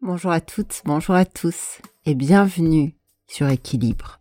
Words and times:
Bonjour 0.00 0.30
à 0.30 0.40
toutes, 0.40 0.82
bonjour 0.84 1.16
à 1.16 1.24
tous 1.24 1.80
et 2.06 2.14
bienvenue 2.14 2.94
sur 3.26 3.48
Équilibre. 3.48 4.20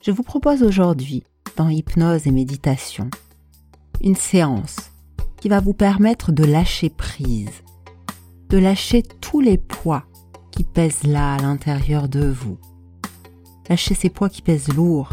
Je 0.00 0.10
vous 0.10 0.22
propose 0.22 0.62
aujourd'hui, 0.62 1.22
dans 1.58 1.68
Hypnose 1.68 2.26
et 2.26 2.30
Méditation, 2.30 3.10
une 4.00 4.16
séance 4.16 4.90
qui 5.36 5.50
va 5.50 5.60
vous 5.60 5.74
permettre 5.74 6.32
de 6.32 6.44
lâcher 6.44 6.88
prise, 6.88 7.62
de 8.48 8.56
lâcher 8.56 9.02
tous 9.02 9.40
les 9.40 9.58
poids 9.58 10.04
qui 10.50 10.64
pèsent 10.64 11.04
là 11.04 11.34
à 11.34 11.42
l'intérieur 11.42 12.08
de 12.08 12.26
vous. 12.26 12.56
Lâcher 13.68 13.94
ces 13.94 14.08
poids 14.08 14.30
qui 14.30 14.40
pèsent 14.40 14.72
lourd 14.72 15.10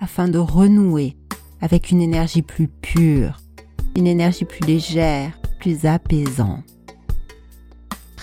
afin 0.00 0.26
de 0.26 0.38
renouer 0.38 1.16
avec 1.60 1.92
une 1.92 2.02
énergie 2.02 2.42
plus 2.42 2.66
pure, 2.66 3.40
une 3.96 4.08
énergie 4.08 4.46
plus 4.46 4.66
légère, 4.66 5.38
plus 5.60 5.86
apaisante. 5.86 6.73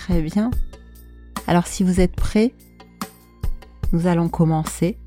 Très 0.06 0.20
bien. 0.20 0.50
Alors 1.46 1.68
si 1.68 1.84
vous 1.84 2.00
êtes 2.00 2.16
prêts, 2.16 2.52
nous 3.92 4.08
allons 4.08 4.28
commencer. 4.28 4.98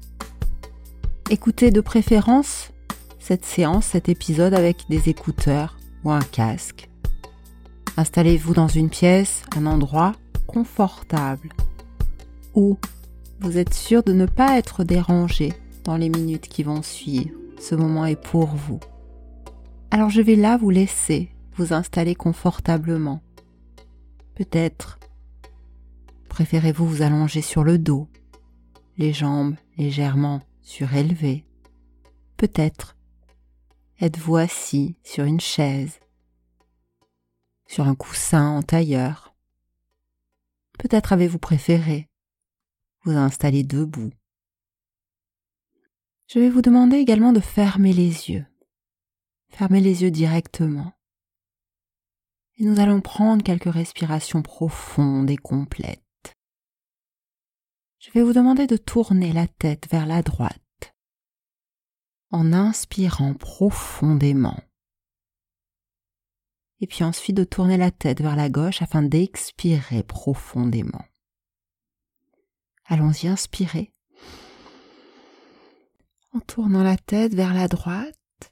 Écoutez 1.30 1.70
de 1.70 1.82
préférence 1.82 2.72
cette 3.20 3.44
séance, 3.44 3.88
cet 3.88 4.08
épisode 4.08 4.54
avec 4.54 4.86
des 4.90 5.10
écouteurs 5.10 5.76
ou 6.06 6.12
un 6.12 6.22
casque. 6.22 6.90
Installez-vous 7.98 8.54
dans 8.54 8.70
une 8.70 8.90
pièce, 8.90 9.44
un 9.58 9.66
endroit 9.66 10.14
confortable 10.48 11.50
où 12.54 12.78
vous 13.42 13.58
êtes 13.58 13.74
sûr 13.74 14.02
de 14.02 14.14
ne 14.14 14.26
pas 14.26 14.58
être 14.58 14.86
dérangé 14.86 15.52
dans 15.84 15.98
les 15.98 16.08
minutes 16.08 16.48
qui 16.48 16.64
vont 16.64 16.82
suivre. 16.82 17.36
Ce 17.60 17.76
moment 17.76 18.06
est 18.06 18.16
pour 18.16 18.48
vous. 18.48 18.80
Alors 19.92 20.10
je 20.10 20.22
vais 20.22 20.38
là 20.38 20.56
vous 20.56 20.70
laisser 20.70 21.32
vous 21.58 21.74
installer 21.74 22.16
confortablement 22.16 23.22
Peut-être 24.36 25.00
préférez-vous 26.28 26.86
vous 26.86 27.02
allonger 27.02 27.42
sur 27.42 27.64
le 27.64 27.78
dos, 27.78 28.10
les 28.98 29.14
jambes 29.14 29.56
légèrement 29.78 30.42
surélevées. 30.62 31.46
Peut-être 32.36 32.98
êtes-vous 34.02 34.36
assis 34.36 34.98
sur 35.04 35.24
une 35.24 35.40
chaise, 35.40 36.02
sur 37.66 37.88
un 37.88 37.96
coussin 37.96 38.50
en 38.50 38.62
tailleur. 38.62 39.34
Peut-être 40.78 41.14
avez-vous 41.14 41.40
préféré 41.40 42.10
vous 43.04 43.12
installer 43.12 43.64
debout. 43.64 44.12
Je 46.28 46.40
vais 46.40 46.50
vous 46.50 46.64
demander 46.64 46.98
également 46.98 47.32
de 47.32 47.40
fermer 47.40 47.94
les 47.94 48.32
yeux. 48.32 48.46
Fermez 49.50 49.80
les 49.80 50.02
yeux 50.02 50.12
directement 50.12 50.95
et 52.58 52.64
nous 52.64 52.80
allons 52.80 53.02
prendre 53.02 53.44
quelques 53.44 53.72
respirations 53.72 54.42
profondes 54.42 55.30
et 55.30 55.38
complètes. 55.38 56.02
Je 58.00 58.12
vais 58.12 58.22
vous 58.22 58.34
demander 58.34 58.68
de 58.68 58.78
tourner 58.78 59.34
la 59.34 59.48
tête 59.48 59.90
vers 59.90 60.06
la 60.06 60.22
droite 60.22 60.62
en 62.32 62.54
inspirant 62.54 63.34
profondément. 63.34 64.60
Et 66.82 66.88
puis 66.88 67.04
ensuite 67.04 67.38
de 67.38 67.44
tourner 67.44 67.78
la 67.78 67.92
tête 67.92 68.22
vers 68.22 68.36
la 68.36 68.50
gauche 68.50 68.82
afin 68.82 69.02
d'expirer 69.02 70.04
profondément. 70.04 71.06
Allons-y, 72.86 73.28
inspirez. 73.28 73.94
En 76.34 76.42
tournant 76.42 76.84
la 76.84 76.98
tête 76.98 77.34
vers 77.34 77.54
la 77.54 77.68
droite 77.68 78.52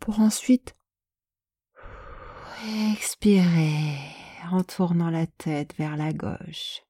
pour 0.00 0.20
ensuite 0.20 0.74
Expirez 2.64 3.96
en 4.50 4.64
tournant 4.64 5.10
la 5.10 5.28
tête 5.28 5.76
vers 5.76 5.96
la 5.96 6.12
gauche. 6.12 6.82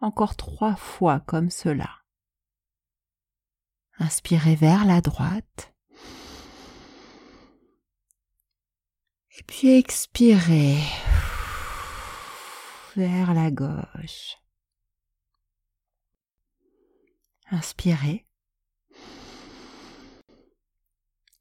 Encore 0.00 0.36
trois 0.36 0.76
fois 0.76 1.18
comme 1.18 1.50
cela. 1.50 1.90
Inspirez 3.98 4.54
vers 4.54 4.84
la 4.84 5.00
droite. 5.00 5.74
Et 9.36 9.42
puis 9.48 9.70
expirez 9.70 10.78
vers 12.94 13.34
la 13.34 13.50
gauche. 13.50 14.36
Inspirez. 17.50 18.26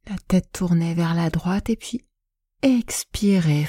La 0.07 0.17
tête 0.27 0.51
tournée 0.51 0.95
vers 0.95 1.13
la 1.13 1.29
droite 1.29 1.69
et 1.69 1.75
puis 1.75 2.03
Expirez. 2.65 3.67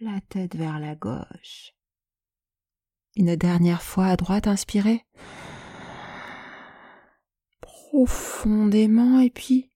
La 0.00 0.20
tête 0.28 0.54
vers 0.54 0.78
la 0.78 0.94
gauche. 0.94 1.72
Une 3.16 3.34
dernière 3.34 3.82
fois 3.82 4.06
à 4.06 4.16
droite, 4.16 4.46
inspirez. 4.46 5.04
Profondément 7.60 9.18
et 9.18 9.30
puis 9.30 9.72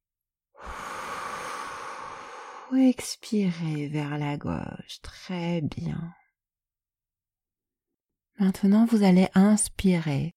expirez 2.76 3.88
vers 3.88 4.16
la 4.16 4.36
gauche. 4.36 5.00
Très 5.02 5.60
bien. 5.60 6.14
Maintenant, 8.38 8.84
vous 8.84 9.02
allez 9.02 9.26
inspirer 9.34 10.36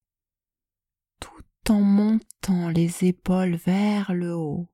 tout 1.20 1.44
en 1.70 1.82
montant 1.82 2.70
les 2.70 3.04
épaules 3.04 3.58
vers 3.58 4.16
le 4.16 4.34
haut 4.34 4.68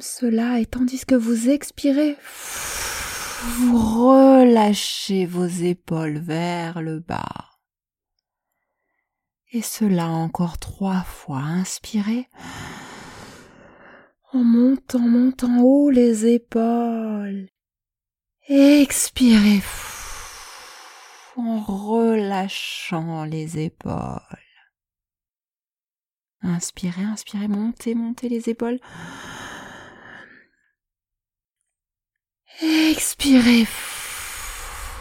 cela, 0.00 0.60
et 0.60 0.66
tandis 0.66 1.04
que 1.04 1.14
vous 1.14 1.48
expirez, 1.48 2.16
vous 3.42 3.78
relâchez 3.78 5.26
vos 5.26 5.46
épaules 5.46 6.18
vers 6.18 6.80
le 6.80 7.00
bas. 7.00 7.58
Et 9.52 9.62
cela 9.62 10.08
encore 10.08 10.58
trois 10.58 11.02
fois. 11.02 11.38
Inspirez. 11.38 12.28
En 14.32 14.44
montant, 14.44 15.00
montant 15.00 15.60
haut 15.60 15.90
les 15.90 16.26
épaules. 16.26 17.48
Expirez. 18.48 19.62
En 21.36 21.60
relâchant 21.60 23.24
les 23.24 23.58
épaules. 23.58 24.20
Inspirez, 26.42 27.02
inspirez, 27.02 27.48
montez, 27.48 27.94
montez 27.94 28.28
les 28.28 28.48
épaules. 28.48 28.78
Expirez. 32.62 33.66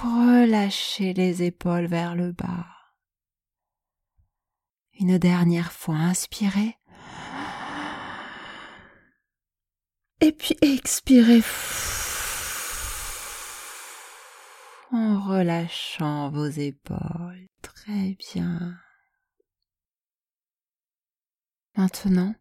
Relâchez 0.02 1.14
les 1.14 1.44
épaules 1.44 1.88
vers 1.88 2.16
le 2.16 2.31
bas. 2.31 2.66
Une 4.94 5.18
dernière 5.18 5.72
fois, 5.72 5.96
inspirez. 5.96 6.78
Et 10.22 10.31
puis 10.31 10.56
expirez 10.62 11.42
en 14.91 15.20
relâchant 15.22 16.30
vos 16.30 16.47
épaules. 16.47 17.47
Très 17.62 18.16
bien. 18.16 18.78
Maintenant, 21.76 22.36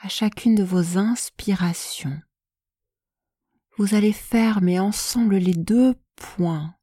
à 0.00 0.08
chacune 0.08 0.54
de 0.54 0.62
vos 0.62 0.98
inspirations, 0.98 2.20
vous 3.78 3.94
allez 3.94 4.12
fermer 4.12 4.80
ensemble 4.80 5.36
les 5.36 5.54
deux 5.54 5.94
poings. 6.16 6.74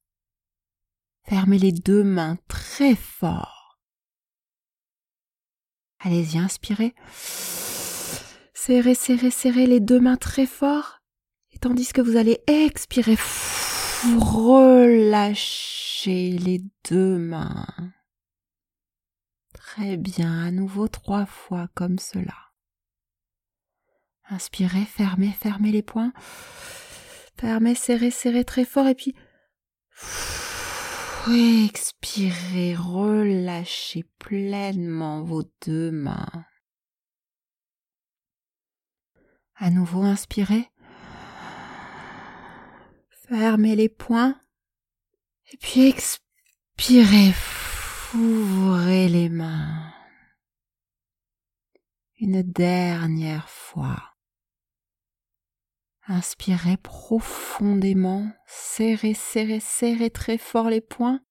Fermez 1.23 1.59
les 1.59 1.73
deux 1.73 2.03
mains 2.03 2.37
très 2.47 2.95
fort. 2.95 3.81
Allez-y, 5.99 6.37
inspirez. 6.37 6.95
Serrez, 8.53 8.95
serrez, 8.95 9.31
serrez 9.31 9.67
les 9.67 9.81
deux 9.81 9.99
mains 9.99 10.15
très 10.15 10.45
fort. 10.45 11.01
Et 11.51 11.59
tandis 11.59 11.91
que 11.91 12.01
vous 12.01 12.15
allez 12.15 12.41
expirer, 12.47 13.17
relâchez 14.17 16.31
les 16.31 16.61
deux 16.89 17.17
mains. 17.17 17.67
Très 19.53 19.97
bien, 19.97 20.45
à 20.45 20.51
nouveau 20.51 20.87
trois 20.87 21.25
fois 21.25 21.67
comme 21.73 21.99
cela. 21.99 22.35
Inspirez, 24.29 24.85
fermez, 24.85 25.31
fermez 25.31 25.71
les 25.71 25.83
poings. 25.83 26.13
Fermez, 27.37 27.75
serrez, 27.75 28.11
serrez 28.11 28.45
très 28.45 28.65
fort 28.65 28.87
et 28.87 28.95
puis 28.95 29.15
expirez, 31.27 32.75
relâchez 32.75 34.03
pleinement 34.19 35.23
vos 35.23 35.43
deux 35.65 35.91
mains. 35.91 36.45
À 39.55 39.69
nouveau, 39.69 40.03
inspirez. 40.03 40.69
Fermez 43.27 43.75
les 43.75 43.89
poings. 43.89 44.39
Et 45.51 45.57
puis 45.57 45.87
expirez, 45.87 47.33
ouvrez 48.13 49.07
les 49.07 49.29
mains. 49.29 49.93
Une 52.19 52.43
dernière 52.43 53.49
fois. 53.49 54.14
Inspirez 56.07 56.77
profondément, 56.77 58.31
serrez, 58.45 59.15
serrez, 59.15 59.59
serrez 59.59 60.11
très 60.11 60.37
fort 60.37 60.69
les 60.69 60.81
poings. 60.81 61.21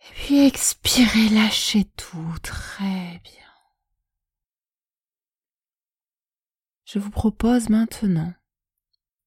Et 0.00 0.12
puis 0.14 0.46
expirez, 0.46 1.28
lâchez 1.30 1.84
tout, 1.96 2.36
très 2.42 3.20
bien. 3.24 3.42
Je 6.84 7.00
vous 7.00 7.10
propose 7.10 7.68
maintenant 7.68 8.32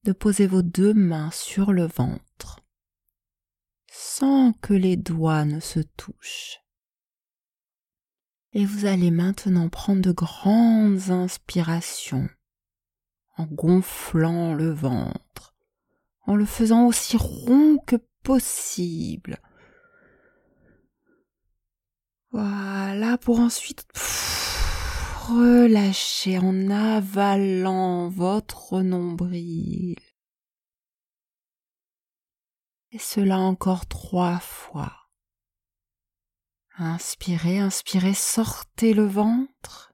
de 0.04 0.12
poser 0.12 0.46
vos 0.46 0.62
deux 0.62 0.94
mains 0.94 1.30
sur 1.30 1.72
le 1.72 1.86
ventre 1.86 2.60
sans 3.92 4.52
que 4.54 4.72
les 4.72 4.96
doigts 4.96 5.44
ne 5.44 5.60
se 5.60 5.80
touchent. 5.80 6.59
Et 8.52 8.64
vous 8.64 8.84
allez 8.84 9.10
maintenant 9.10 9.68
prendre 9.68 10.02
de 10.02 10.12
grandes 10.12 11.10
inspirations 11.10 12.28
en 13.36 13.46
gonflant 13.46 14.54
le 14.54 14.70
ventre, 14.70 15.54
en 16.26 16.34
le 16.34 16.44
faisant 16.44 16.86
aussi 16.86 17.16
rond 17.16 17.78
que 17.86 17.96
possible. 18.22 19.38
Voilà, 22.32 23.18
pour 23.18 23.40
ensuite 23.40 23.86
relâcher 25.28 26.38
en 26.38 26.70
avalant 26.70 28.08
votre 28.08 28.82
nombril. 28.82 29.96
Et 32.92 32.98
cela 32.98 33.38
encore 33.38 33.86
trois 33.86 34.38
fois. 34.40 34.99
Inspirez, 36.82 37.58
inspirez, 37.58 38.14
sortez 38.14 38.94
le 38.94 39.04
ventre. 39.04 39.92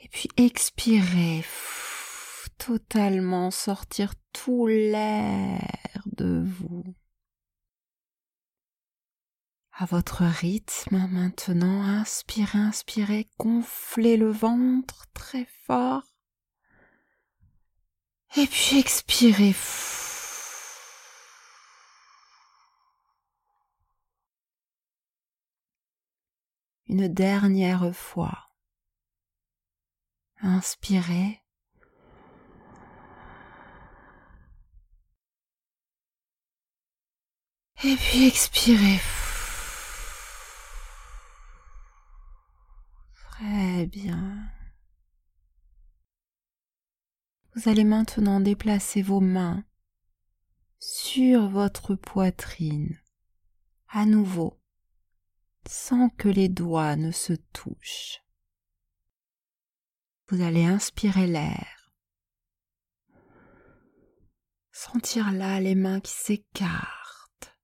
Et 0.00 0.08
puis 0.08 0.28
expirez, 0.36 1.44
totalement 2.58 3.52
sortir 3.52 4.14
tout 4.32 4.66
l'air 4.66 6.02
de 6.06 6.42
vous. 6.44 6.82
À 9.70 9.84
votre 9.84 10.24
rythme 10.24 11.06
maintenant, 11.12 11.82
inspirez, 11.82 12.58
inspirez, 12.58 13.30
gonflez 13.38 14.16
le 14.16 14.32
ventre 14.32 15.06
très 15.14 15.46
fort. 15.64 16.02
Et 18.36 18.48
puis 18.48 18.80
expirez. 18.80 19.54
Une 26.90 27.06
dernière 27.06 27.94
fois. 27.94 28.50
Inspirez. 30.42 31.40
Et 37.84 37.94
puis 37.94 38.26
expirez. 38.26 38.98
Très 43.14 43.86
bien. 43.86 44.50
Vous 47.54 47.68
allez 47.68 47.84
maintenant 47.84 48.40
déplacer 48.40 49.00
vos 49.00 49.20
mains 49.20 49.62
sur 50.80 51.48
votre 51.48 51.94
poitrine 51.94 52.98
à 53.90 54.06
nouveau 54.06 54.59
sans 55.68 56.08
que 56.10 56.28
les 56.28 56.48
doigts 56.48 56.96
ne 56.96 57.10
se 57.10 57.32
touchent. 57.52 58.20
Vous 60.28 60.42
allez 60.42 60.64
inspirer 60.64 61.26
l'air, 61.26 61.92
sentir 64.70 65.32
là 65.32 65.60
les 65.60 65.74
mains 65.74 66.00
qui 66.00 66.12
s'écartent. 66.12 67.56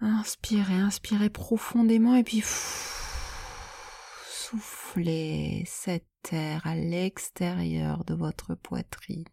Inspirez, 0.00 0.74
inspirez 0.74 1.30
profondément 1.30 2.14
et 2.16 2.24
puis 2.24 2.42
soufflez 4.46 5.64
cet 5.66 6.06
air 6.32 6.66
à 6.66 6.74
l'extérieur 6.74 8.04
de 8.04 8.14
votre 8.14 8.54
poitrine. 8.54 9.24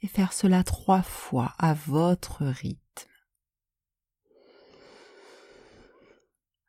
Et 0.00 0.08
faire 0.08 0.32
cela 0.32 0.64
trois 0.64 1.02
fois 1.02 1.54
à 1.58 1.74
votre 1.74 2.44
rythme. 2.44 2.81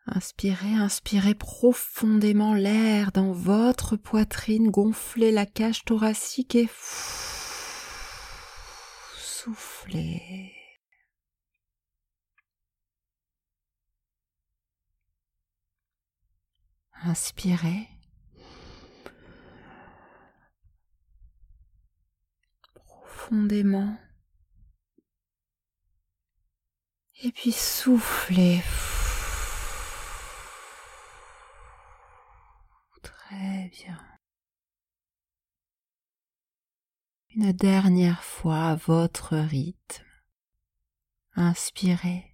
Inspirez, 0.05 0.73
inspirez 0.73 1.33
profondément 1.33 2.53
l'air 2.53 3.13
dans 3.13 3.31
votre 3.31 3.95
poitrine, 3.95 4.69
gonflez 4.69 5.31
la 5.31 5.45
cage 5.45 5.85
thoracique 5.85 6.55
et 6.55 6.69
soufflez. 9.17 10.53
Inspirez. 17.05 17.87
Profondément. 22.73 23.97
Et 27.21 27.31
puis 27.31 27.51
soufflez. 27.53 28.61
Une 37.35 37.51
dernière 37.51 38.23
fois 38.23 38.65
à 38.69 38.75
votre 38.75 39.35
rythme. 39.35 40.05
Inspirez. 41.35 42.33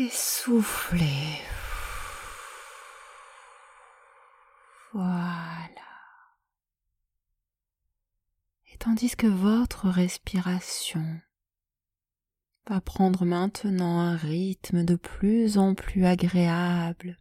et 0.00 0.08
soufflez. 0.08 1.38
Voilà. 4.92 5.68
Et 8.72 8.78
tandis 8.78 9.14
que 9.14 9.26
votre 9.26 9.88
respiration 9.88 11.20
va 12.70 12.80
prendre 12.80 13.24
maintenant 13.24 13.98
un 13.98 14.14
rythme 14.14 14.84
de 14.84 14.94
plus 14.94 15.58
en 15.58 15.74
plus 15.74 16.04
agréable 16.04 17.18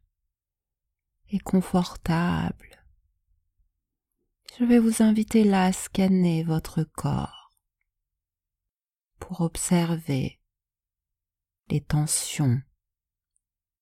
et 1.32 1.40
confortable, 1.40 2.86
je 4.60 4.64
vais 4.64 4.78
vous 4.78 5.02
inviter 5.02 5.44
là 5.44 5.66
à 5.66 5.72
scanner 5.72 6.44
votre 6.44 6.84
corps 6.84 7.52
pour 9.18 9.42
observer 9.42 10.40
les 11.70 11.82
tensions 11.82 12.62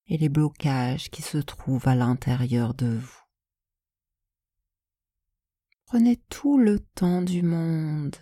et 0.06 0.16
les 0.16 0.30
blocages 0.30 1.10
qui 1.10 1.20
se 1.20 1.36
trouvent 1.36 1.86
à 1.86 1.94
l'intérieur 1.94 2.72
de 2.72 2.96
vous. 2.96 3.20
Prenez 5.84 6.16
tout 6.30 6.56
le 6.56 6.80
temps 6.80 7.20
du 7.20 7.42
monde, 7.42 8.16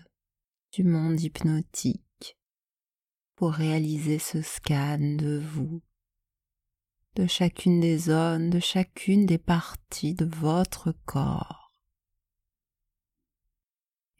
du 0.73 0.83
monde 0.83 1.21
hypnotique, 1.21 2.06
pour 3.37 3.53
réaliser 3.53 4.19
ce 4.19 4.41
scan 4.41 4.99
de 4.99 5.39
vous, 5.39 5.83
de 7.17 7.27
chacune 7.27 7.81
des 7.81 7.99
zones, 7.99 8.49
de 8.49 8.61
chacune 8.61 9.27
des 9.27 9.39
parties 9.39 10.15
de 10.15 10.25
votre 10.25 10.93
corps. 11.05 11.71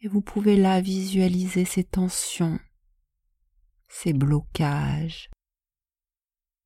Et 0.01 0.07
vous 0.07 0.21
pouvez 0.21 0.55
là 0.55 0.81
visualiser 0.81 1.65
ces 1.65 1.83
tensions, 1.83 2.59
ces 3.87 4.13
blocages, 4.13 5.31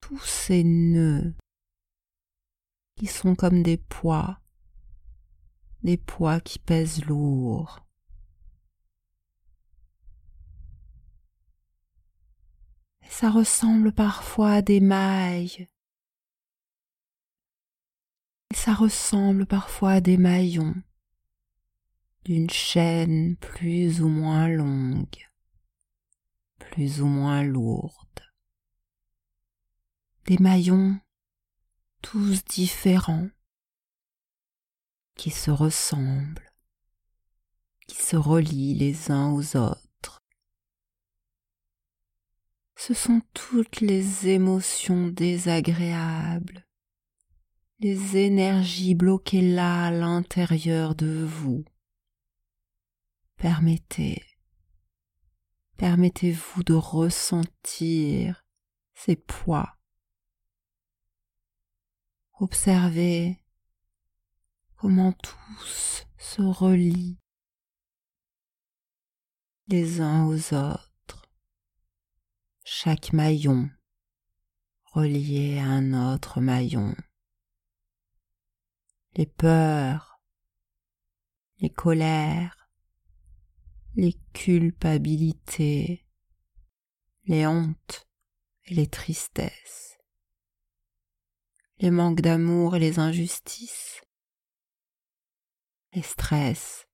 tous 0.01 0.20
ces 0.20 0.65
nœuds 0.65 1.34
qui 2.98 3.08
sont 3.08 3.36
comme 3.36 3.63
des 3.63 3.77
poids, 3.77 4.41
des 5.84 5.98
poids 5.98 6.41
qui 6.41 6.60
pèsent 6.60 7.05
lourd. 7.05 7.79
Ça 13.12 13.30
ressemble 13.30 13.91
parfois 13.91 14.53
à 14.53 14.62
des 14.62 14.80
mailles. 14.80 15.70
Ça 18.53 18.74
ressemble 18.74 19.46
parfois 19.46 19.91
à 19.91 20.01
des 20.01 20.18
maillons 20.18 20.75
d'une 22.25 22.50
chaîne 22.50 23.36
plus 23.38 24.01
ou 24.01 24.08
moins 24.08 24.48
longue, 24.48 25.30
plus 26.60 27.01
ou 27.01 27.08
moins 27.08 27.44
lourde 27.44 28.12
des 30.25 30.38
maillons 30.38 31.00
tous 32.01 32.46
différents, 32.46 33.30
qui 35.15 35.30
se 35.30 35.51
ressemblent, 35.51 36.51
qui 37.88 37.98
se 37.98 38.15
relient 38.15 38.75
les 38.75 39.12
uns 39.12 39.32
aux 39.32 39.58
autres. 39.58 39.90
Ce 42.83 42.95
sont 42.95 43.21
toutes 43.35 43.79
les 43.79 44.27
émotions 44.27 45.07
désagréables, 45.07 46.65
les 47.77 48.17
énergies 48.17 48.95
bloquées 48.95 49.43
là 49.43 49.85
à 49.85 49.91
l'intérieur 49.91 50.95
de 50.95 51.23
vous. 51.23 51.63
Permettez, 53.35 54.25
permettez-vous 55.77 56.63
de 56.63 56.73
ressentir 56.73 58.43
ces 58.95 59.15
poids. 59.15 59.77
Observez 62.39 63.45
comment 64.77 65.13
tous 65.13 66.07
se 66.17 66.41
relient 66.41 67.19
les 69.67 70.01
uns 70.01 70.25
aux 70.25 70.55
autres, 70.55 70.90
chaque 72.63 73.13
maillon 73.13 73.70
relié 74.94 75.60
à 75.60 75.65
un 75.65 76.13
autre 76.13 76.41
maillon. 76.41 76.96
Les 79.15 79.25
peurs, 79.25 80.22
les 81.60 81.70
colères, 81.70 82.70
les 83.96 84.13
culpabilités, 84.34 86.06
les 87.25 87.46
hontes 87.46 88.08
et 88.65 88.75
les 88.75 88.88
tristesses, 88.88 89.98
les 91.80 91.91
manques 91.91 92.22
d'amour 92.22 92.75
et 92.75 92.80
les 92.80 93.00
injustices, 93.00 94.01
les 95.94 96.01
stress, 96.01 96.88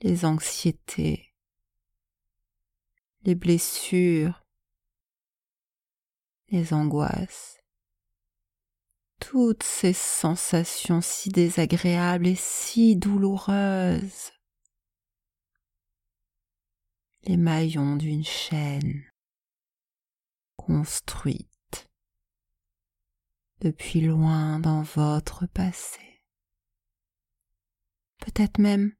les 0.00 0.24
anxiétés, 0.24 1.25
les 3.26 3.34
blessures, 3.34 4.46
les 6.48 6.72
angoisses, 6.72 7.58
toutes 9.20 9.64
ces 9.64 9.92
sensations 9.92 11.00
si 11.00 11.30
désagréables 11.30 12.28
et 12.28 12.36
si 12.36 12.94
douloureuses, 12.94 14.30
les 17.24 17.36
maillons 17.36 17.96
d'une 17.96 18.24
chaîne 18.24 19.02
construite 20.54 21.90
depuis 23.60 24.02
loin 24.02 24.60
dans 24.60 24.82
votre 24.82 25.46
passé. 25.46 26.22
Peut-être 28.18 28.58
même 28.58 28.94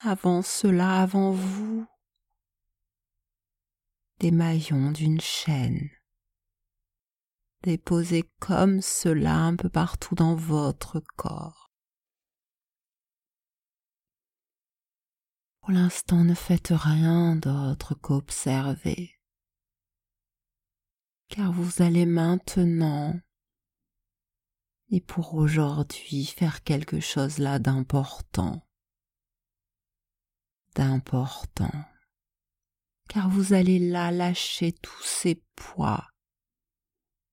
avant 0.00 0.42
cela, 0.42 1.00
avant 1.00 1.30
vous, 1.30 1.86
maillons 4.30 4.90
d'une 4.90 5.20
chaîne, 5.20 5.90
déposés 7.62 8.24
comme 8.40 8.80
cela 8.80 9.36
un 9.36 9.56
peu 9.56 9.68
partout 9.68 10.14
dans 10.14 10.34
votre 10.34 11.00
corps. 11.16 11.70
Pour 15.60 15.70
l'instant, 15.70 16.24
ne 16.24 16.34
faites 16.34 16.72
rien 16.74 17.36
d'autre 17.36 17.94
qu'observer, 17.94 19.18
car 21.28 21.52
vous 21.52 21.82
allez 21.82 22.06
maintenant 22.06 23.18
et 24.90 25.00
pour 25.00 25.34
aujourd'hui 25.34 26.26
faire 26.26 26.62
quelque 26.62 27.00
chose 27.00 27.38
là 27.38 27.58
d'important, 27.58 28.66
d'important, 30.74 31.84
car 33.08 33.28
vous 33.28 33.52
allez 33.52 33.78
là 33.78 34.10
lâcher 34.10 34.72
tous 34.72 35.02
ces 35.02 35.42
poids, 35.56 36.08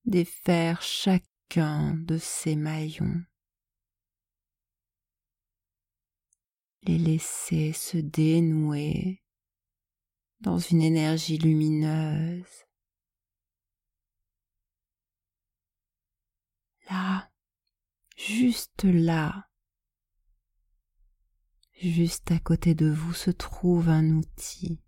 défaire 0.05 0.81
chacun 0.81 1.95
de 1.95 2.17
ces 2.17 2.55
maillons, 2.55 3.23
les 6.83 6.97
laisser 6.97 7.73
se 7.73 7.97
dénouer 7.97 9.21
dans 10.39 10.57
une 10.57 10.81
énergie 10.81 11.37
lumineuse. 11.37 12.65
Là, 16.89 17.31
juste 18.17 18.83
là, 18.83 19.47
juste 21.73 22.31
à 22.31 22.39
côté 22.39 22.75
de 22.75 22.89
vous 22.89 23.13
se 23.13 23.31
trouve 23.31 23.87
un 23.87 24.09
outil, 24.11 24.81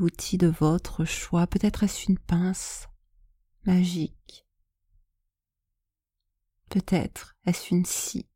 l'outil 0.00 0.38
de 0.38 0.46
votre 0.46 1.04
choix, 1.04 1.46
peut-être 1.46 1.82
est-ce 1.82 2.06
une 2.06 2.18
pince 2.18 2.88
magique, 3.64 4.46
peut-être 6.70 7.36
est-ce 7.44 7.74
une 7.74 7.84
scie, 7.84 8.26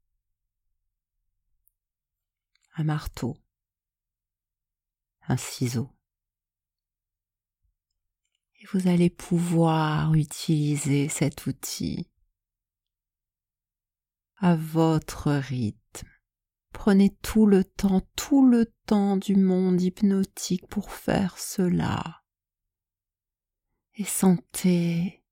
un 2.76 2.84
marteau, 2.84 3.38
un 5.26 5.38
ciseau. 5.38 5.90
Et 8.60 8.66
vous 8.66 8.86
allez 8.86 9.08
pouvoir 9.08 10.12
utiliser 10.12 11.08
cet 11.08 11.46
outil 11.46 12.10
à 14.36 14.54
votre 14.54 15.32
rythme. 15.32 15.83
Prenez 16.74 17.16
tout 17.22 17.46
le 17.46 17.64
temps, 17.64 18.02
tout 18.14 18.46
le 18.46 18.66
temps 18.84 19.16
du 19.16 19.36
monde 19.36 19.80
hypnotique 19.80 20.66
pour 20.66 20.90
faire 20.90 21.38
cela. 21.38 22.22
Et 23.94 24.04
sentez 24.04 25.24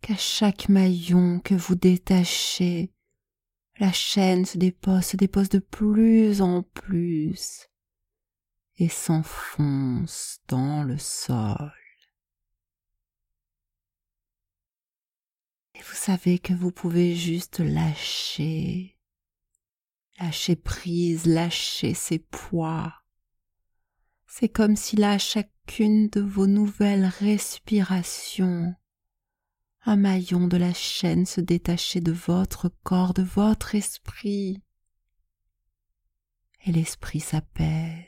qu'à 0.00 0.16
chaque 0.16 0.68
maillon 0.70 1.38
que 1.38 1.54
vous 1.54 1.76
détachez, 1.76 2.92
la 3.78 3.92
chaîne 3.92 4.44
se 4.44 4.58
dépose, 4.58 5.04
se 5.04 5.16
dépose 5.16 5.50
de 5.50 5.60
plus 5.60 6.40
en 6.40 6.62
plus 6.62 7.68
et 8.78 8.88
s'enfonce 8.88 10.40
dans 10.48 10.82
le 10.82 10.98
sol. 10.98 11.72
Et 15.74 15.82
vous 15.82 15.94
savez 15.94 16.40
que 16.40 16.54
vous 16.54 16.72
pouvez 16.72 17.14
juste 17.14 17.60
lâcher, 17.60 18.97
lâcher 20.18 20.56
prise, 20.56 21.26
lâcher 21.26 21.94
ses 21.94 22.18
poids. 22.18 22.92
C'est 24.26 24.48
comme 24.48 24.76
si 24.76 24.96
là, 24.96 25.18
chacune 25.18 26.08
de 26.08 26.20
vos 26.20 26.46
nouvelles 26.46 27.10
respirations, 27.20 28.74
un 29.82 29.96
maillon 29.96 30.48
de 30.48 30.56
la 30.56 30.74
chaîne 30.74 31.24
se 31.24 31.40
détachait 31.40 32.02
de 32.02 32.12
votre 32.12 32.68
corps, 32.82 33.14
de 33.14 33.22
votre 33.22 33.74
esprit. 33.74 34.62
Et 36.66 36.72
l'esprit 36.72 37.20
s'apaise. 37.20 38.04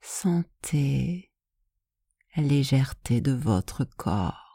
Sentez 0.00 1.30
la 2.34 2.42
légèreté 2.42 3.20
de 3.20 3.32
votre 3.32 3.84
corps. 3.84 4.49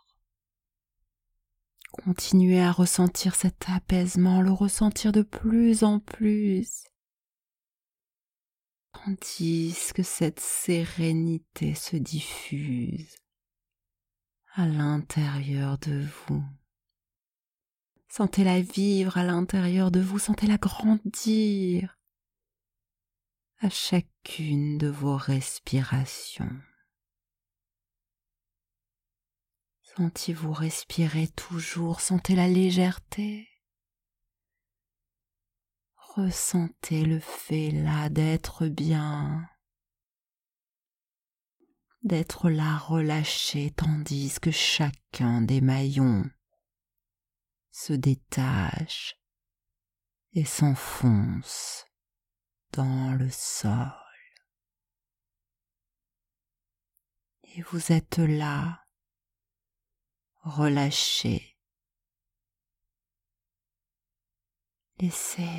Continuez 2.04 2.62
à 2.62 2.72
ressentir 2.72 3.36
cet 3.36 3.70
apaisement, 3.70 4.42
le 4.42 4.52
ressentir 4.52 5.12
de 5.12 5.22
plus 5.22 5.84
en 5.84 6.00
plus, 6.00 6.84
tandis 8.92 9.92
que 9.94 10.04
cette 10.04 10.40
sérénité 10.40 11.74
se 11.74 11.96
diffuse 11.96 13.16
à 14.56 14.68
l'intérieur 14.68 15.78
de 15.80 16.06
vous. 16.28 16.44
Sentez-la 18.10 18.62
vivre 18.62 19.18
à 19.18 19.24
l'intérieur 19.24 19.90
de 19.90 20.02
vous, 20.02 20.20
sentez-la 20.20 20.58
grandir 20.58 21.98
à 23.60 23.70
chacune 23.70 24.78
de 24.78 24.90
vos 24.90 25.16
respirations. 25.18 26.62
Sentez-vous 29.98 30.52
respirer 30.52 31.30
toujours, 31.30 32.02
sentez 32.02 32.36
la 32.36 32.50
légèreté? 32.50 33.48
Ressentez 35.96 37.06
le 37.06 37.22
fait 37.22 37.72
là 37.72 38.10
d'être 38.10 38.68
bien, 38.68 39.48
d'être 42.04 42.50
là 42.50 42.78
relâché 42.78 43.72
tandis 43.72 44.38
que 44.42 44.52
chacun 44.52 45.42
des 45.42 45.62
maillons 45.62 46.30
se 47.72 47.94
détache 47.94 49.16
et 50.34 50.44
s'enfonce 50.44 51.86
dans 52.74 53.14
le 53.14 53.30
sol. 53.30 53.94
Et 57.44 57.62
vous 57.62 57.94
êtes 57.94 58.18
là 58.18 58.85
relâché, 60.46 61.56
Laissez, 65.02 65.50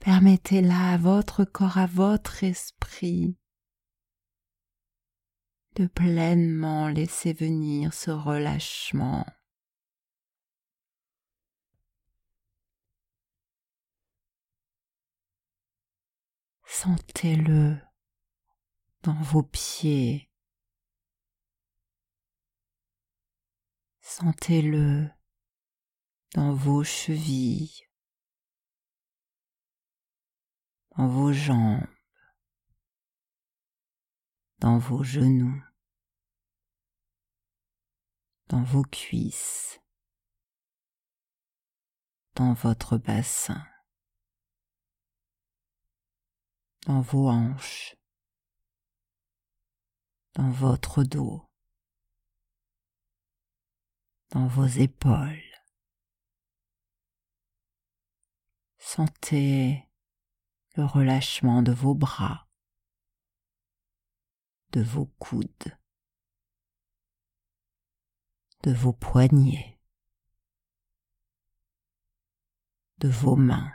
permettez-la 0.00 0.92
à 0.92 0.96
votre 0.98 1.44
corps, 1.44 1.78
à 1.78 1.86
votre 1.86 2.44
esprit 2.44 3.38
de 5.76 5.86
pleinement 5.86 6.88
laisser 6.88 7.32
venir 7.32 7.94
ce 7.94 8.10
relâchement. 8.10 9.24
Sentez-le 16.66 17.78
dans 19.02 19.14
vos 19.22 19.42
pieds. 19.42 20.30
Sentez-le 24.16 25.10
dans 26.34 26.54
vos 26.54 26.84
chevilles, 26.84 27.82
dans 30.96 31.08
vos 31.08 31.32
jambes, 31.32 31.88
dans 34.58 34.78
vos 34.78 35.02
genoux, 35.02 35.60
dans 38.50 38.62
vos 38.62 38.84
cuisses, 38.84 39.80
dans 42.36 42.52
votre 42.52 42.98
bassin, 42.98 43.66
dans 46.86 47.00
vos 47.00 47.28
hanches, 47.28 47.96
dans 50.34 50.52
votre 50.52 51.02
dos, 51.02 51.50
dans 54.34 54.48
vos 54.48 54.66
épaules. 54.66 55.40
Sentez 58.78 59.88
le 60.76 60.84
relâchement 60.84 61.62
de 61.62 61.70
vos 61.70 61.94
bras, 61.94 62.48
de 64.72 64.82
vos 64.82 65.06
coudes, 65.20 65.78
de 68.64 68.72
vos 68.72 68.92
poignets, 68.92 69.78
de 72.98 73.08
vos 73.08 73.36
mains, 73.36 73.72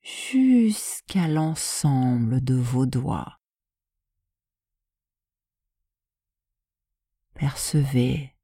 jusqu'à 0.00 1.26
l'ensemble 1.26 2.42
de 2.42 2.54
vos 2.54 2.86
doigts. 2.86 3.37
Percevez 7.38 8.34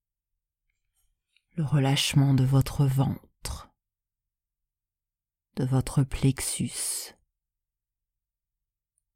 le 1.57 1.65
relâchement 1.65 2.33
de 2.33 2.45
votre 2.45 2.87
ventre, 2.87 3.69
de 5.57 5.65
votre 5.65 6.05
plexus, 6.05 7.17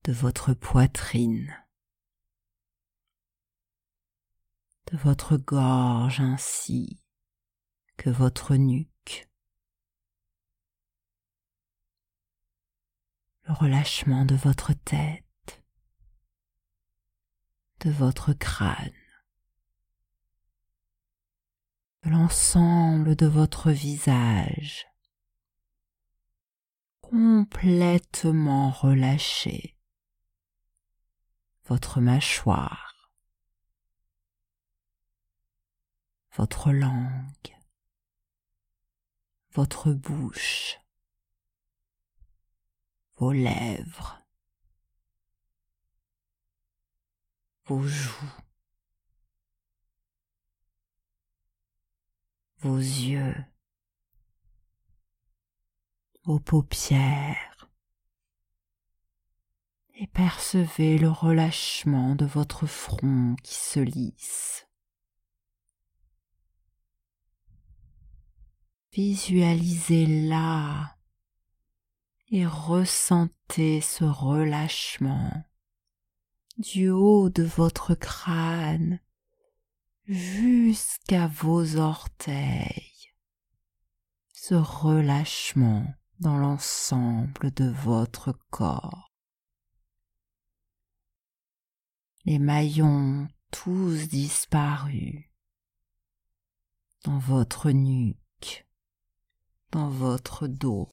de 0.03 0.13
votre 0.13 0.53
poitrine, 0.53 1.65
de 4.91 4.97
votre 4.97 5.37
gorge 5.37 6.19
ainsi 6.19 7.01
que 7.97 8.11
votre 8.11 8.57
nuque, 8.57 9.31
le 13.45 13.53
relâchement 13.53 14.25
de 14.25 14.35
votre 14.35 14.73
tête, 14.73 15.63
de 17.79 17.93
votre 17.93 18.33
crâne, 18.33 18.91
l'ensemble 22.05 23.17
de 23.17 23.27
votre 23.27 23.71
visage. 23.71 24.87
Complètement 27.01 28.71
relâché. 28.71 29.77
Votre 31.65 32.01
mâchoire, 32.01 33.13
votre 36.37 36.73
langue, 36.73 37.57
votre 39.53 39.93
bouche, 39.93 40.79
vos 43.17 43.33
lèvres, 43.33 44.23
vos 47.67 47.83
joues, 47.83 48.48
vos 52.61 52.79
yeux, 52.79 53.37
vos 56.25 56.41
paupières, 56.41 57.71
et 59.95 60.07
percevez 60.09 60.99
le 60.99 61.09
relâchement 61.09 62.15
de 62.15 62.25
votre 62.25 62.67
front 62.67 63.37
qui 63.43 63.55
se 63.55 63.81
lisse. 63.81 64.67
Visualisez-la 68.93 70.97
et 72.31 72.47
ressentez 72.47 73.81
ce 73.81 74.05
relâchement 74.05 75.45
du 76.57 76.91
haut 76.91 77.31
de 77.31 77.45
votre 77.45 77.95
crâne 77.95 79.01
jusqu'à 80.09 81.29
vos 81.29 81.77
orteils, 81.77 83.13
ce 84.33 84.55
relâchement 84.55 85.87
dans 86.19 86.39
l'ensemble 86.39 87.53
de 87.53 87.71
votre 87.71 88.33
corps. 88.51 89.09
les 92.29 92.39
maillons 92.39 93.27
tous 93.51 94.07
disparus 94.09 95.25
dans 97.05 97.19
votre 97.19 97.71
nuque, 97.71 98.69
dans 99.71 99.89
votre 99.89 100.47
dos, 100.47 100.91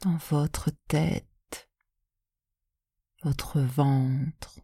dans 0.00 0.16
votre 0.16 0.72
tête, 0.88 1.70
votre 3.22 3.60
ventre, 3.60 4.58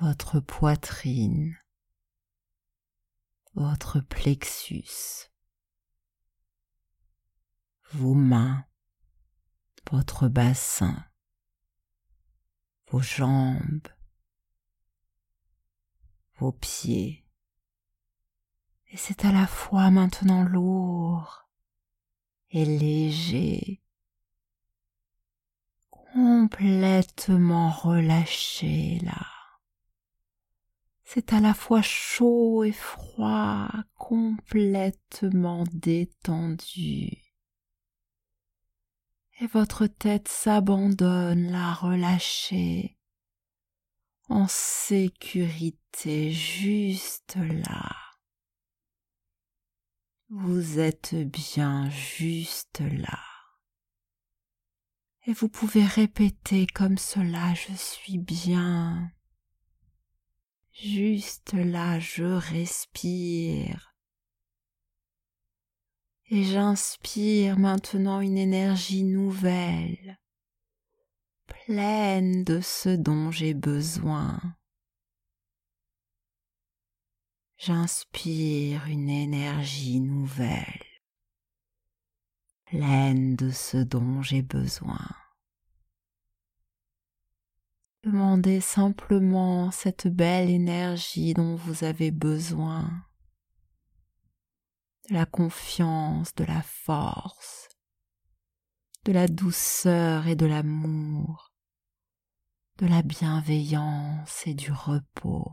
votre 0.00 0.40
poitrine, 0.40 1.58
votre 3.54 4.00
plexus, 4.00 5.28
vos 7.92 8.14
mains, 8.14 8.64
votre 9.90 10.28
bassin, 10.28 11.04
vos 12.86 13.02
jambes, 13.02 13.88
vos 16.36 16.52
pieds. 16.52 17.26
Et 18.86 18.96
c'est 18.96 19.26
à 19.26 19.32
la 19.32 19.46
fois 19.46 19.90
maintenant 19.90 20.44
lourd 20.44 21.50
et 22.48 22.64
léger, 22.64 23.82
complètement 25.90 27.70
relâché 27.70 28.98
là. 29.00 29.39
C'est 31.12 31.32
à 31.32 31.40
la 31.40 31.54
fois 31.54 31.82
chaud 31.82 32.62
et 32.62 32.70
froid, 32.70 33.68
complètement 33.96 35.64
détendu 35.72 37.30
et 39.40 39.46
votre 39.46 39.86
tête 39.86 40.28
s'abandonne 40.28 41.50
la 41.50 41.72
relâcher 41.72 42.98
en 44.28 44.46
sécurité 44.46 46.30
juste 46.30 47.36
là. 47.36 47.96
Vous 50.28 50.78
êtes 50.78 51.14
bien 51.14 51.90
juste 51.90 52.80
là. 52.80 53.18
Et 55.26 55.32
vous 55.32 55.48
pouvez 55.48 55.84
répéter 55.84 56.66
comme 56.66 56.98
cela, 56.98 57.54
je 57.54 57.72
suis 57.74 58.18
bien. 58.18 59.10
Juste 60.82 61.52
là, 61.52 61.98
je 61.98 62.24
respire 62.24 63.94
et 66.30 66.42
j'inspire 66.42 67.58
maintenant 67.58 68.20
une 68.20 68.38
énergie 68.38 69.02
nouvelle, 69.02 70.18
pleine 71.46 72.44
de 72.44 72.62
ce 72.62 72.88
dont 72.88 73.30
j'ai 73.30 73.52
besoin. 73.52 74.40
J'inspire 77.58 78.86
une 78.86 79.10
énergie 79.10 80.00
nouvelle, 80.00 81.02
pleine 82.64 83.36
de 83.36 83.50
ce 83.50 83.76
dont 83.76 84.22
j'ai 84.22 84.40
besoin. 84.40 85.19
Demandez 88.02 88.62
simplement 88.62 89.70
cette 89.70 90.08
belle 90.08 90.48
énergie 90.48 91.34
dont 91.34 91.54
vous 91.56 91.84
avez 91.84 92.10
besoin. 92.10 93.04
De 95.10 95.14
la 95.14 95.26
confiance, 95.26 96.34
de 96.34 96.44
la 96.44 96.62
force, 96.62 97.68
de 99.04 99.12
la 99.12 99.28
douceur 99.28 100.28
et 100.28 100.34
de 100.34 100.46
l'amour, 100.46 101.52
de 102.78 102.86
la 102.86 103.02
bienveillance 103.02 104.46
et 104.46 104.54
du 104.54 104.72
repos, 104.72 105.52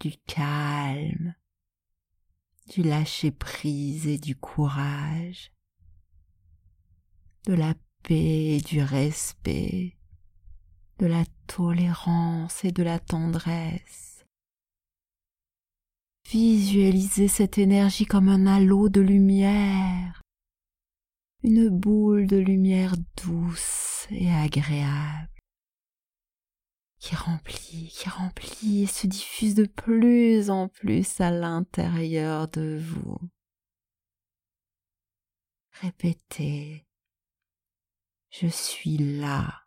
du 0.00 0.16
calme, 0.26 1.36
du 2.66 2.82
lâcher-prise 2.82 4.08
et 4.08 4.18
du 4.18 4.34
courage, 4.34 5.52
de 7.46 7.54
la 7.54 7.74
paix 8.02 8.56
et 8.56 8.60
du 8.60 8.82
respect, 8.82 9.99
de 11.00 11.06
la 11.06 11.24
tolérance 11.46 12.62
et 12.62 12.72
de 12.72 12.82
la 12.82 12.98
tendresse. 12.98 14.26
Visualisez 16.28 17.26
cette 17.26 17.56
énergie 17.56 18.04
comme 18.04 18.28
un 18.28 18.46
halo 18.46 18.90
de 18.90 19.00
lumière, 19.00 20.20
une 21.42 21.70
boule 21.70 22.26
de 22.26 22.36
lumière 22.36 22.94
douce 23.16 24.06
et 24.10 24.30
agréable 24.30 25.30
qui 26.98 27.16
remplit, 27.16 27.88
qui 27.88 28.08
remplit 28.10 28.82
et 28.82 28.86
se 28.86 29.06
diffuse 29.06 29.54
de 29.54 29.64
plus 29.64 30.50
en 30.50 30.68
plus 30.68 31.18
à 31.18 31.30
l'intérieur 31.30 32.46
de 32.48 32.78
vous. 32.78 33.18
Répétez, 35.80 36.86
je 38.28 38.48
suis 38.48 38.98
là. 38.98 39.59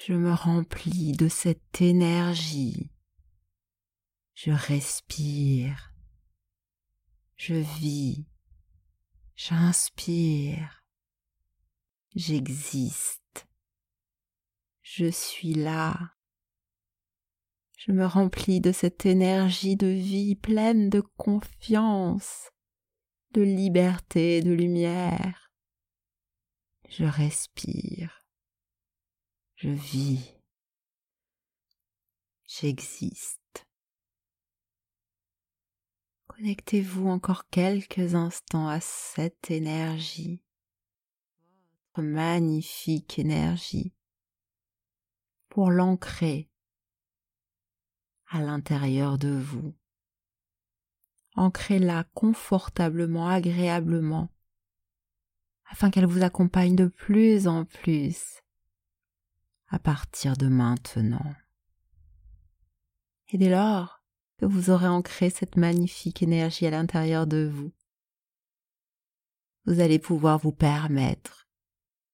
Je 0.00 0.14
me 0.14 0.32
remplis 0.32 1.12
de 1.12 1.28
cette 1.28 1.82
énergie. 1.82 2.90
Je 4.34 4.52
respire. 4.52 5.92
Je 7.36 7.54
vis. 7.54 8.24
J'inspire. 9.34 10.84
J'existe. 12.14 13.48
Je 14.82 15.10
suis 15.10 15.52
là. 15.52 16.14
Je 17.76 17.92
me 17.92 18.06
remplis 18.06 18.60
de 18.60 18.72
cette 18.72 19.04
énergie 19.04 19.76
de 19.76 19.88
vie 19.88 20.36
pleine 20.36 20.90
de 20.90 21.00
confiance, 21.00 22.50
de 23.32 23.42
liberté, 23.42 24.42
de 24.42 24.52
lumière. 24.52 25.52
Je 26.88 27.04
respire. 27.04 28.17
Je 29.58 29.70
vis. 29.70 30.36
J'existe. 32.46 33.66
Connectez-vous 36.28 37.08
encore 37.08 37.48
quelques 37.48 38.14
instants 38.14 38.68
à 38.68 38.78
cette 38.78 39.50
énergie, 39.50 40.44
votre 41.96 42.06
magnifique 42.06 43.18
énergie, 43.18 43.92
pour 45.48 45.72
l'ancrer 45.72 46.48
à 48.28 48.40
l'intérieur 48.40 49.18
de 49.18 49.36
vous. 49.36 49.74
Ancrez-la 51.34 52.04
confortablement, 52.14 53.26
agréablement, 53.26 54.32
afin 55.64 55.90
qu'elle 55.90 56.06
vous 56.06 56.22
accompagne 56.22 56.76
de 56.76 56.86
plus 56.86 57.48
en 57.48 57.64
plus 57.64 58.40
à 59.68 59.78
partir 59.78 60.36
de 60.36 60.48
maintenant. 60.48 61.34
Et 63.30 63.38
dès 63.38 63.50
lors 63.50 64.02
que 64.38 64.46
vous 64.46 64.70
aurez 64.70 64.86
ancré 64.86 65.30
cette 65.30 65.56
magnifique 65.56 66.22
énergie 66.22 66.66
à 66.66 66.70
l'intérieur 66.70 67.26
de 67.26 67.46
vous, 67.46 67.72
vous 69.66 69.80
allez 69.80 69.98
pouvoir 69.98 70.38
vous 70.38 70.52
permettre 70.52 71.48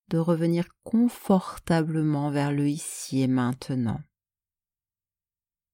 de 0.09 0.19
revenir 0.19 0.67
confortablement 0.83 2.31
vers 2.31 2.53
le 2.53 2.69
ici 2.69 3.23
et 3.23 3.29
maintenant. 3.29 4.01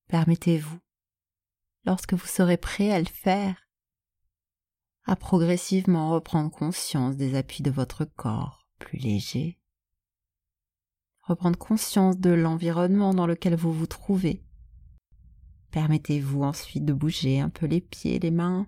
Permettez-vous, 0.09 0.79
lorsque 1.85 2.15
vous 2.15 2.27
serez 2.27 2.57
prêt 2.57 2.91
à 2.91 2.99
le 2.99 3.07
faire, 3.07 3.69
à 5.05 5.17
progressivement 5.17 6.11
reprendre 6.11 6.51
conscience 6.51 7.17
des 7.17 7.35
appuis 7.35 7.63
de 7.63 7.71
votre 7.71 8.05
corps 8.05 8.67
plus 8.79 8.99
légers, 8.99 9.60
reprendre 11.31 11.59
conscience 11.59 12.19
de 12.19 12.31
l'environnement 12.31 13.15
dans 13.15 13.27
lequel 13.27 13.55
vous 13.55 13.73
vous 13.73 13.87
trouvez. 13.87 14.43
Permettez-vous 15.71 16.43
ensuite 16.43 16.85
de 16.85 16.93
bouger 16.93 17.39
un 17.39 17.49
peu 17.49 17.67
les 17.67 17.81
pieds, 17.81 18.19
les 18.19 18.33
mains, 18.33 18.67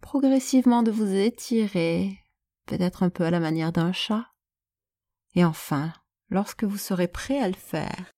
progressivement 0.00 0.82
de 0.82 0.90
vous 0.90 1.14
étirer, 1.14 2.18
peut-être 2.64 3.02
un 3.02 3.10
peu 3.10 3.24
à 3.24 3.30
la 3.30 3.38
manière 3.38 3.72
d'un 3.72 3.92
chat. 3.92 4.26
Et 5.34 5.44
enfin, 5.44 5.92
lorsque 6.30 6.64
vous 6.64 6.78
serez 6.78 7.06
prêt 7.06 7.38
à 7.38 7.48
le 7.48 7.54
faire, 7.54 8.14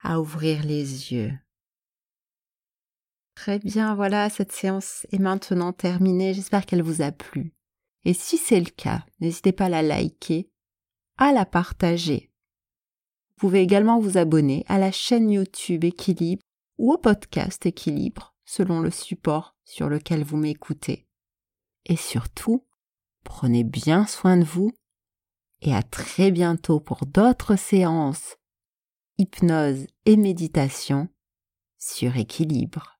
à 0.00 0.20
ouvrir 0.20 0.62
les 0.62 1.12
yeux. 1.12 1.36
Très 3.34 3.58
bien, 3.58 3.96
voilà, 3.96 4.30
cette 4.30 4.52
séance 4.52 5.08
est 5.10 5.18
maintenant 5.18 5.72
terminée. 5.72 6.34
J'espère 6.34 6.66
qu'elle 6.66 6.82
vous 6.82 7.02
a 7.02 7.10
plu. 7.10 7.52
Et 8.04 8.14
si 8.14 8.36
c'est 8.36 8.60
le 8.60 8.70
cas, 8.70 9.04
n'hésitez 9.18 9.50
pas 9.50 9.64
à 9.64 9.70
la 9.70 9.82
liker, 9.82 10.48
à 11.16 11.32
la 11.32 11.44
partager 11.44 12.30
vous 13.36 13.48
pouvez 13.48 13.62
également 13.62 13.98
vous 13.98 14.16
abonner 14.16 14.64
à 14.68 14.78
la 14.78 14.92
chaîne 14.92 15.30
YouTube 15.30 15.84
Équilibre 15.84 16.42
ou 16.78 16.92
au 16.92 16.98
podcast 16.98 17.66
Équilibre 17.66 18.34
selon 18.44 18.80
le 18.80 18.90
support 18.90 19.56
sur 19.64 19.88
lequel 19.88 20.22
vous 20.22 20.36
m'écoutez. 20.36 21.06
Et 21.86 21.96
surtout, 21.96 22.64
prenez 23.24 23.64
bien 23.64 24.06
soin 24.06 24.36
de 24.36 24.44
vous 24.44 24.72
et 25.60 25.74
à 25.74 25.82
très 25.82 26.30
bientôt 26.30 26.78
pour 26.78 27.06
d'autres 27.06 27.56
séances 27.56 28.36
hypnose 29.18 29.86
et 30.06 30.16
méditation 30.16 31.08
sur 31.78 32.16
équilibre. 32.16 32.93